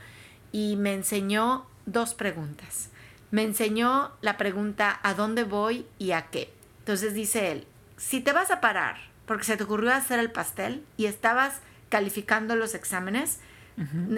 [0.52, 2.90] y me enseñó dos preguntas.
[3.32, 6.54] Me enseñó la pregunta ¿a dónde voy y a qué?
[6.80, 10.86] Entonces dice él, si te vas a parar porque se te ocurrió hacer el pastel
[10.96, 13.40] y estabas calificando los exámenes,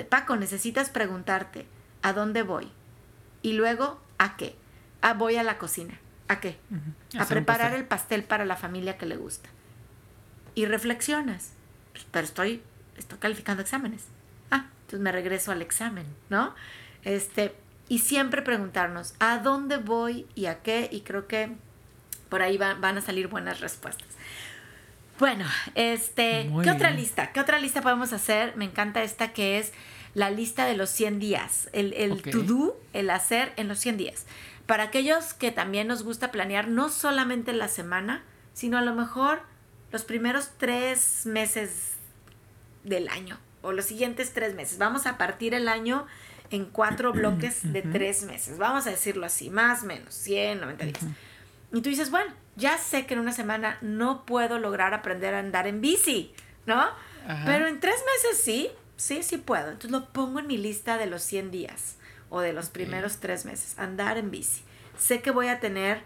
[0.09, 1.65] Paco, necesitas preguntarte
[2.01, 2.71] ¿a dónde voy?
[3.41, 4.55] Y luego ¿a qué?
[5.01, 5.99] Ah, voy a la cocina.
[6.27, 6.59] ¿A qué?
[7.17, 9.49] A preparar el pastel para la familia que le gusta.
[10.55, 11.53] Y reflexionas,
[11.91, 12.61] pues, pero estoy,
[12.97, 14.05] estoy calificando exámenes.
[14.51, 16.55] Ah, entonces me regreso al examen, ¿no?
[17.03, 17.55] Este,
[17.87, 21.51] y siempre preguntarnos a dónde voy y a qué, y creo que
[22.29, 24.07] por ahí van a salir buenas respuestas.
[25.17, 27.33] Bueno, este, ¿qué otra lista?
[27.33, 28.55] ¿Qué otra lista podemos hacer?
[28.55, 29.73] Me encanta esta que es
[30.13, 33.97] la lista de los 100 días, el, el to do, el hacer en los 100
[33.97, 34.25] días.
[34.65, 39.41] Para aquellos que también nos gusta planear no solamente la semana, sino a lo mejor
[39.91, 41.93] los primeros tres meses
[42.83, 44.77] del año o los siguientes tres meses.
[44.77, 46.05] Vamos a partir el año
[46.51, 48.57] en cuatro bloques de tres meses.
[48.57, 50.99] Vamos a decirlo así, más o menos, 100, 90 días.
[51.71, 55.39] Y tú dices, bueno, ya sé que en una semana no puedo lograr aprender a
[55.39, 56.33] andar en bici,
[56.65, 56.83] ¿no?
[57.45, 59.67] Pero en tres meses sí, sí, sí puedo.
[59.67, 61.97] Entonces lo pongo en mi lista de los 100 días
[62.29, 64.63] o de los primeros tres meses, andar en bici.
[64.97, 66.01] Sé que voy a tener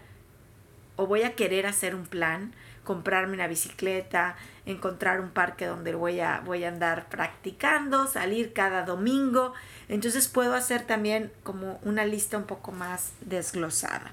[0.96, 2.54] o voy a querer hacer un plan,
[2.84, 8.84] comprarme una bicicleta, encontrar un parque donde voy a, voy a andar practicando, salir cada
[8.84, 9.54] domingo.
[9.88, 14.12] Entonces puedo hacer también como una lista un poco más desglosada.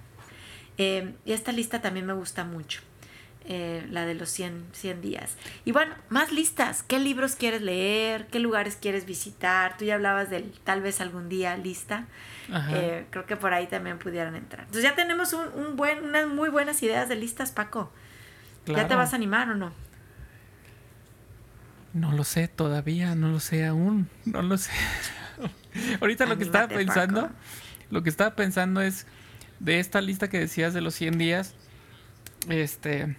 [0.77, 2.81] Eh, y esta lista también me gusta mucho.
[3.45, 5.35] Eh, la de los 100, 100 días.
[5.65, 6.83] Y bueno, más listas.
[6.83, 8.27] ¿Qué libros quieres leer?
[8.27, 9.77] ¿Qué lugares quieres visitar?
[9.77, 12.05] Tú ya hablabas del tal vez algún día lista.
[12.69, 14.65] Eh, creo que por ahí también pudieran entrar.
[14.65, 17.91] Entonces ya tenemos un, buen, unas muy buenas ideas de listas, Paco.
[18.67, 19.73] ¿Ya te vas a animar o no?
[21.93, 24.71] No lo sé todavía, no lo sé aún, no lo sé.
[25.99, 27.31] Ahorita lo que estaba pensando,
[27.89, 29.07] lo que estaba pensando es
[29.59, 31.55] de esta lista que decías de los 100 días,
[32.49, 33.17] este,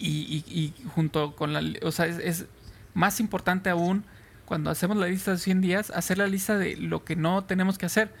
[0.00, 2.46] y, junto con la, o sea, es,
[2.94, 4.04] más importante aún
[4.44, 7.78] cuando hacemos la lista de 100 días, hacer la lista de lo que no tenemos
[7.78, 8.12] que hacer,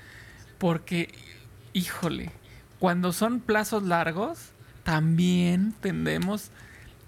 [0.58, 1.12] porque,
[1.72, 2.30] híjole,
[2.78, 4.52] cuando son plazos largos,
[4.84, 6.50] también tendemos,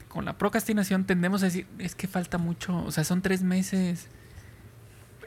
[0.09, 4.09] con la procrastinación, tendemos a decir, es que falta mucho, o sea, son tres meses.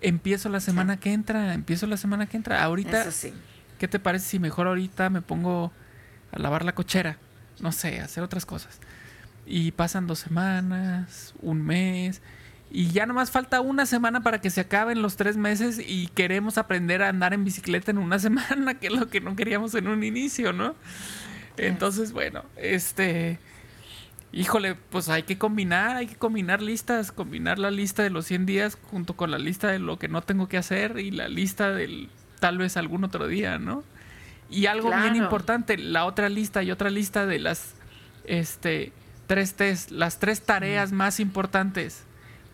[0.01, 2.63] Empiezo la semana que entra, empiezo la semana que entra.
[2.63, 3.05] Ahorita,
[3.79, 5.71] ¿qué te parece si mejor ahorita me pongo
[6.33, 7.17] a lavar la cochera?
[7.61, 8.79] No sé, hacer otras cosas.
[9.45, 12.21] Y pasan dos semanas, un mes,
[12.71, 16.57] y ya nomás falta una semana para que se acaben los tres meses y queremos
[16.57, 19.87] aprender a andar en bicicleta en una semana, que es lo que no queríamos en
[19.87, 20.75] un inicio, ¿no?
[21.57, 23.39] Entonces, bueno, este...
[24.33, 28.45] Híjole, pues hay que combinar, hay que combinar listas, combinar la lista de los 100
[28.45, 31.69] días junto con la lista de lo que no tengo que hacer y la lista
[31.69, 32.09] del
[32.41, 33.85] tal vez algún otro día, ¿no?
[34.49, 37.75] Y algo bien importante, la otra lista y otra lista de las
[38.25, 38.91] este
[39.27, 42.03] tres test, las tres tareas más importantes.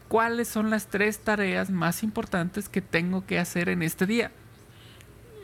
[0.08, 4.32] ¿Cuáles son las tres tareas más importantes que tengo que hacer en este día?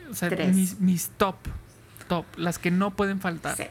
[0.09, 1.35] O sea, mis, mis top
[2.07, 3.55] top, las que no pueden faltar.
[3.55, 3.67] Sí.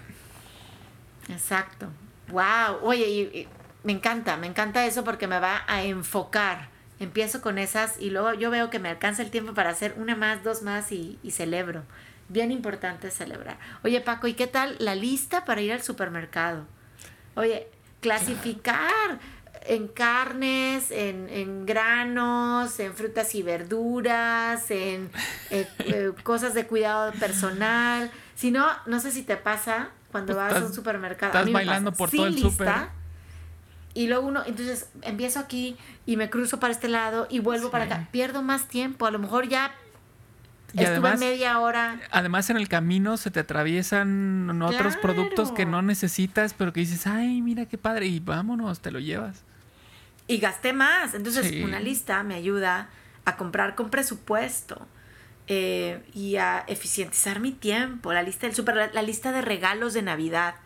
[1.28, 1.88] Exacto.
[2.28, 2.78] Wow.
[2.82, 3.48] Oye,
[3.82, 6.68] me encanta, me encanta eso porque me va a enfocar.
[6.98, 10.16] Empiezo con esas y luego yo veo que me alcanza el tiempo para hacer una
[10.16, 11.82] más, dos más y, y celebro.
[12.28, 13.58] Bien importante celebrar.
[13.84, 16.66] Oye, Paco, ¿y qué tal la lista para ir al supermercado?
[17.36, 17.68] Oye,
[18.00, 19.20] clasificar
[19.68, 25.10] en carnes, en, en, granos, en frutas y verduras, en
[25.50, 28.10] eh, eh, cosas de cuidado personal.
[28.34, 31.32] Si no, no sé si te pasa cuando pues vas a un supermercado.
[31.32, 32.88] Estás bailando por todo el súper.
[33.94, 37.86] Y luego uno, entonces empiezo aquí y me cruzo para este lado y vuelvo para
[37.86, 38.08] acá.
[38.12, 39.06] Pierdo más tiempo.
[39.06, 39.74] A lo mejor ya
[40.84, 42.00] estuve media hora.
[42.10, 47.06] Además, en el camino se te atraviesan otros productos que no necesitas, pero que dices,
[47.06, 49.44] ay, mira qué padre, y vámonos, te lo llevas.
[50.28, 51.14] Y gasté más.
[51.14, 52.88] Entonces, una lista me ayuda
[53.24, 54.86] a comprar con presupuesto.
[55.48, 60.02] Eh, y a eficientizar mi tiempo, la lista del super, la, lista de regalos de
[60.02, 60.56] Navidad.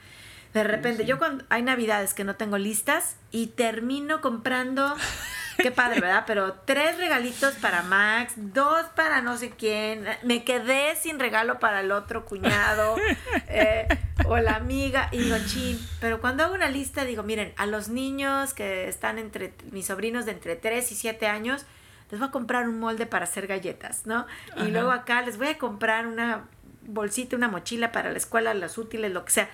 [0.54, 4.96] De repente, yo cuando hay navidades que no tengo listas y termino comprando,
[5.62, 6.24] qué padre, ¿verdad?
[6.26, 11.80] Pero tres regalitos para Max, dos para no sé quién, me quedé sin regalo para
[11.80, 12.96] el otro cuñado
[13.48, 13.86] eh,
[14.26, 17.88] o la amiga y digo, chin, pero cuando hago una lista digo, miren, a los
[17.88, 21.64] niños que están entre, mis sobrinos de entre 3 y 7 años,
[22.10, 24.26] les voy a comprar un molde para hacer galletas, ¿no?
[24.56, 26.44] Y luego acá les voy a comprar una
[26.82, 29.50] bolsita, una mochila para la escuela, los útiles, lo que sea.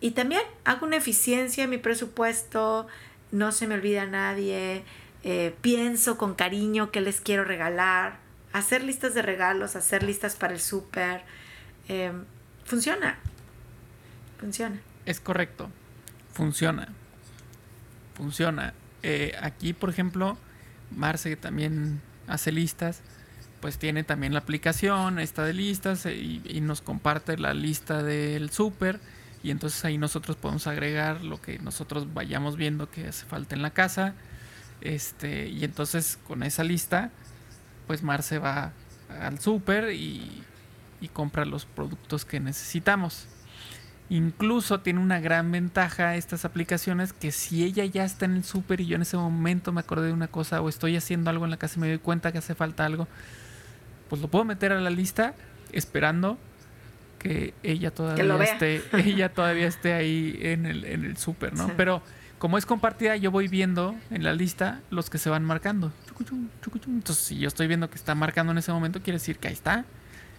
[0.00, 2.86] Y también hago una eficiencia en mi presupuesto,
[3.30, 4.84] no se me olvida nadie,
[5.24, 8.18] eh, pienso con cariño qué les quiero regalar,
[8.52, 11.22] hacer listas de regalos, hacer listas para el súper.
[11.88, 12.12] Eh,
[12.64, 13.18] funciona,
[14.38, 14.80] funciona.
[15.04, 15.70] Es correcto,
[16.32, 16.88] funciona,
[18.14, 18.72] funciona.
[19.02, 20.38] Eh, aquí, por ejemplo,
[20.90, 23.02] Marce, que también hace listas,
[23.60, 28.50] pues tiene también la aplicación, esta de listas, eh, y, nos comparte la lista del
[28.50, 29.00] súper.
[29.42, 33.62] Y entonces ahí nosotros podemos agregar lo que nosotros vayamos viendo que hace falta en
[33.62, 34.14] la casa.
[34.80, 37.10] Este, y entonces con esa lista,
[37.86, 38.72] pues Marce va
[39.20, 40.42] al súper y,
[41.00, 43.26] y compra los productos que necesitamos.
[44.10, 48.80] Incluso tiene una gran ventaja estas aplicaciones que si ella ya está en el súper
[48.80, 51.50] y yo en ese momento me acordé de una cosa o estoy haciendo algo en
[51.50, 53.08] la casa y me doy cuenta que hace falta algo,
[54.10, 55.34] pues lo puedo meter a la lista
[55.72, 56.38] esperando
[57.18, 61.70] que ella todavía esté, ella todavía esté ahí en el, en el súper, ¿no?
[61.74, 62.02] Pero
[62.44, 65.94] como es compartida, yo voy viendo en la lista los que se van marcando.
[66.86, 69.54] Entonces, si yo estoy viendo que está marcando en ese momento, quiere decir que ahí
[69.54, 69.86] está.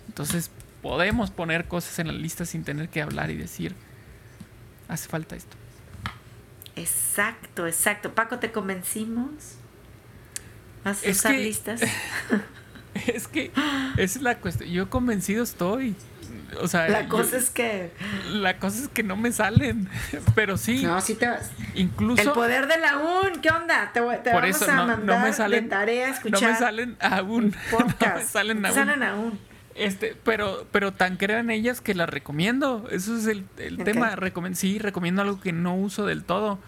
[0.07, 0.51] Entonces,
[0.83, 3.73] podemos poner cosas en la lista sin tener que hablar y decir,
[4.87, 5.57] hace falta esto.
[6.75, 8.13] Exacto, exacto.
[8.13, 9.55] Paco, ¿te convencimos?
[10.83, 11.81] ¿Vas a usar listas?
[13.07, 13.51] es que
[13.97, 14.69] esa es la cuestión.
[14.69, 15.95] Yo convencido estoy.
[16.61, 17.91] O sea, la cosa es que.
[18.31, 19.89] La cosa es que no me salen.
[20.35, 20.83] Pero sí.
[20.83, 21.51] No, sí te vas.
[21.73, 22.21] Incluso.
[22.21, 23.91] El poder de la UN, ¿qué onda?
[23.93, 26.41] Te, te por vamos eso, a mandar no me salen, de tarea escuchar.
[26.41, 27.55] No me salen aún.
[27.71, 27.95] Podcast.
[28.05, 28.75] No me salen aún.
[28.75, 29.39] Salen aún.
[29.75, 32.87] Este, pero, pero tan crean ellas que las recomiendo.
[32.91, 34.15] Eso es el, el tema.
[34.53, 36.59] sí, recomiendo algo que no uso del todo.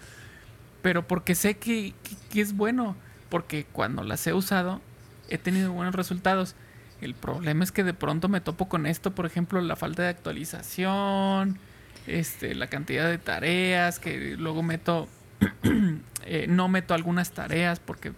[0.82, 1.94] Pero porque sé que,
[2.30, 2.96] que es bueno.
[3.30, 4.80] Porque cuando las he usado,
[5.28, 6.54] he tenido buenos resultados.
[7.00, 10.08] El problema es que de pronto me topo con esto, por ejemplo, la falta de
[10.08, 11.58] actualización,
[12.06, 15.08] este, la cantidad de tareas, que luego meto,
[16.24, 18.12] eh, no meto algunas tareas porque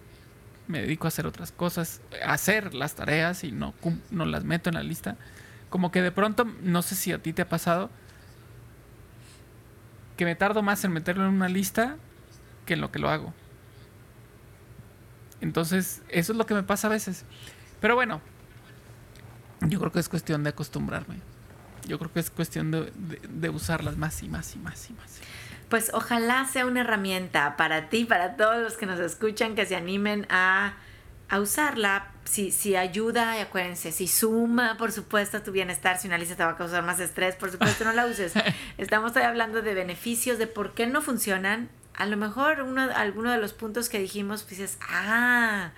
[0.67, 3.73] me dedico a hacer otras cosas, a hacer las tareas y no,
[4.09, 5.17] no las meto en la lista.
[5.69, 7.91] Como que de pronto, no sé si a ti te ha pasado,
[10.17, 11.97] que me tardo más en meterlo en una lista
[12.65, 13.33] que en lo que lo hago.
[15.39, 17.25] Entonces, eso es lo que me pasa a veces.
[17.79, 18.21] Pero bueno,
[19.61, 21.17] yo creo que es cuestión de acostumbrarme.
[21.87, 25.19] Yo creo que es cuestión de, usarlas más y más y más y más.
[25.69, 29.75] Pues ojalá sea una herramienta para ti, para todos los que nos escuchan, que se
[29.75, 30.73] animen a,
[31.39, 32.07] usarla.
[32.23, 36.35] Si, si ayuda, y acuérdense, si suma, por supuesto, a tu bienestar, si una lista
[36.35, 38.33] te va a causar más estrés, por supuesto no la uses.
[38.77, 41.69] Estamos hoy hablando de beneficios, de por qué no funcionan.
[41.95, 45.71] A lo mejor uno, alguno de los puntos que dijimos, pues dices, ah,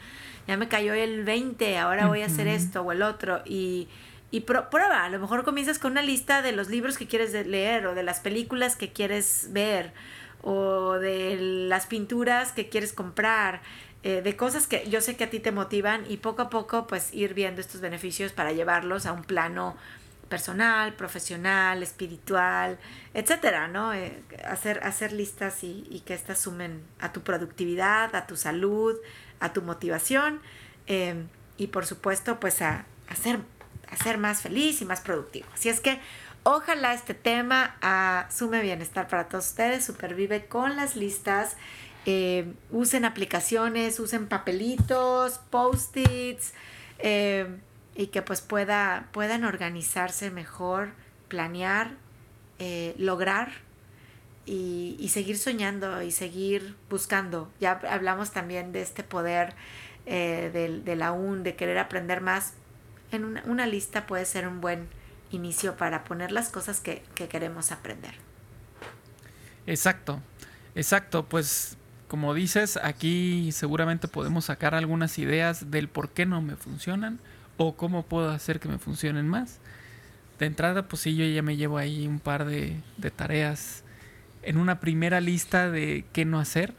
[0.48, 3.42] ya me cayó el 20, ahora voy a hacer esto o el otro.
[3.46, 3.88] Y,
[4.32, 7.86] y prueba, a lo mejor comienzas con una lista de los libros que quieres leer
[7.88, 9.94] o de las películas que quieres ver
[10.42, 13.62] o de las pinturas que quieres comprar,
[14.04, 16.88] eh, de cosas que yo sé que a ti te motivan y poco a poco
[16.88, 19.78] pues ir viendo estos beneficios para llevarlos a un plano
[20.28, 22.80] personal, profesional, espiritual,
[23.14, 23.94] etcétera, ¿no?
[23.94, 28.96] Eh, hacer, hacer listas y, y, que estas sumen a tu productividad, a tu salud,
[29.44, 30.40] a tu motivación
[30.88, 31.28] em,
[31.58, 33.40] y por supuesto pues a, hacer
[34.02, 35.46] ser, más feliz y más productivo.
[35.54, 36.00] Así es que
[36.44, 37.76] ojalá este tema
[38.32, 41.58] sume bienestar para todos ustedes, supervive con las listas.
[42.06, 46.54] Em, usen aplicaciones, usen papelitos, post-its
[47.00, 47.60] em,
[47.96, 50.92] y que pues pueda, puedan organizarse mejor,
[51.28, 51.92] planear,
[52.60, 53.52] eh, lograr
[54.46, 57.52] y, seguir soñando y seguir buscando.
[57.60, 59.54] Ya hablamos también de este poder
[60.06, 62.54] eh, de, la UN, de querer aprender más.
[63.12, 64.88] En una, lista puede ser un buen
[65.32, 68.16] inicio para poner las cosas que, que queremos aprender.
[69.66, 70.22] Exacto,
[70.76, 71.26] exacto.
[71.26, 71.78] Pues
[72.08, 77.20] como dices, aquí seguramente podemos sacar algunas ideas del por qué no me funcionan
[77.58, 79.60] o cómo puedo hacer que me funcionen más.
[80.40, 82.82] De entrada, pues sí, yo ya me llevo ahí un par de
[83.16, 83.84] tareas
[84.44, 86.74] en una primera lista de qué no hacer.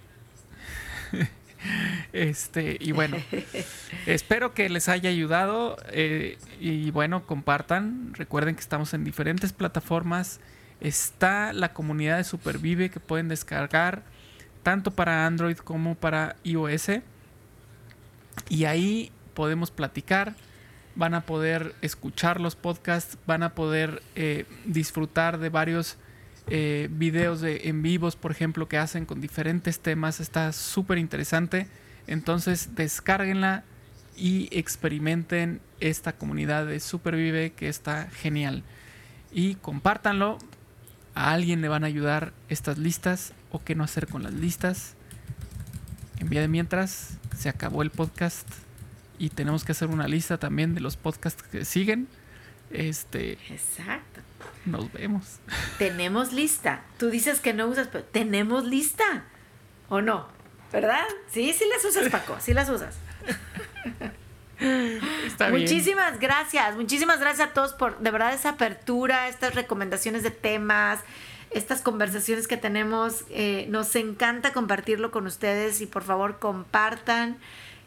[2.13, 3.17] este, y bueno,
[4.07, 5.77] espero que les haya ayudado.
[5.91, 8.15] Eh, y bueno, compartan.
[8.15, 10.41] Recuerden que estamos en diferentes plataformas.
[10.81, 14.03] Está la comunidad de Supervive que pueden descargar
[14.63, 16.91] tanto para Android como para iOS.
[18.49, 20.35] Y ahí podemos platicar.
[20.97, 23.19] Van a poder escuchar los podcasts.
[23.27, 25.97] Van a poder eh, disfrutar de varios
[26.47, 30.21] eh, videos de en vivos, por ejemplo, que hacen con diferentes temas.
[30.21, 31.69] Está súper interesante.
[32.07, 33.65] Entonces, descárguenla
[34.17, 38.63] y experimenten esta comunidad de Supervive que está genial.
[39.33, 40.39] Y compártanlo.
[41.17, 44.95] A alguien le van a ayudar estas listas o qué no hacer con las listas.
[46.19, 48.49] En vía de mientras, se acabó el podcast
[49.19, 52.09] y tenemos que hacer una lista también de los podcasts que siguen.
[52.71, 54.21] Este, Exacto.
[54.67, 55.39] Nos vemos.
[55.79, 56.83] Tenemos lista.
[56.99, 59.25] Tú dices que no usas, pero tenemos lista.
[59.89, 60.27] ¿O no?
[60.73, 61.05] ¿Verdad?
[61.31, 62.37] Sí, sí las usas, Paco.
[62.41, 62.97] Sí las usas.
[65.27, 66.75] Está muchísimas gracias.
[66.77, 71.01] Muchísimas gracias a todos por de verdad esa apertura, estas recomendaciones de temas,
[71.51, 73.25] estas conversaciones que tenemos.
[73.31, 77.39] Eh, nos encanta compartirlo con ustedes y por favor compartan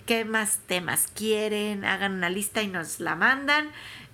[0.05, 3.69] qué más temas quieren, hagan una lista y nos la mandan.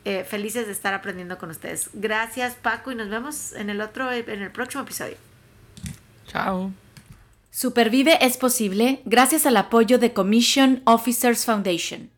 [0.06, 1.89] Eh, felices de estar aprendiendo con ustedes.
[1.93, 5.16] Gracias Paco y nos vemos en el otro, en el próximo episodio.
[6.28, 6.72] Chao.
[7.51, 12.10] Supervive es posible gracias al apoyo de Commission Officers Foundation.